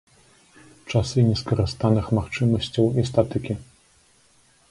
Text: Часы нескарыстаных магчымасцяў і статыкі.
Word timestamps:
Часы 0.93 1.19
нескарыстаных 1.27 2.05
магчымасцяў 2.19 2.85
і 3.01 3.07
статыкі. 3.11 3.53